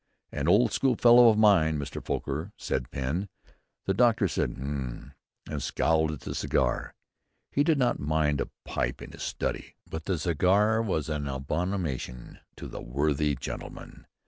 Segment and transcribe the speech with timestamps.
[0.31, 2.03] 'An old school fellow of mine, Mr.
[2.03, 3.29] Foker,' said Pen.
[3.85, 5.13] The doctor said 'H'm!'
[5.47, 6.95] and scowled at the cigar.
[7.51, 12.39] He did not mind a pipe in his study, but the cigar was an abomination
[12.55, 14.07] to the worthy gentleman."